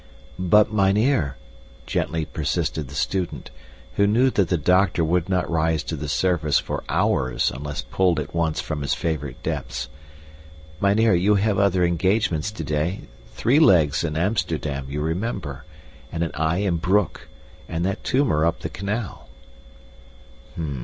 "But 0.39 0.73
mynheer," 0.73 1.37
gently 1.85 2.25
persisted 2.25 2.87
the 2.87 2.95
student, 2.95 3.51
who 3.97 4.07
knew 4.07 4.31
that 4.31 4.49
the 4.49 4.57
doctor 4.57 5.03
would 5.05 5.29
not 5.29 5.47
rise 5.47 5.83
to 5.83 5.95
the 5.95 6.07
surface 6.07 6.57
for 6.57 6.83
hours 6.89 7.51
unless 7.53 7.83
pulled 7.83 8.19
at 8.19 8.33
once 8.33 8.59
from 8.59 8.81
his 8.81 8.95
favorite 8.95 9.43
depths. 9.43 9.89
"Mynheer, 10.81 11.13
you 11.13 11.35
have 11.35 11.59
other 11.59 11.83
engagements 11.85 12.49
today, 12.49 13.01
three 13.35 13.59
legs 13.59 14.03
in 14.03 14.17
Amsterdam, 14.17 14.87
you 14.89 15.01
remember, 15.01 15.65
and 16.11 16.23
an 16.23 16.31
eye 16.33 16.63
in 16.65 16.77
Broek, 16.77 17.27
and 17.69 17.85
that 17.85 18.03
tumor 18.03 18.43
up 18.43 18.61
the 18.61 18.69
canal." 18.69 19.29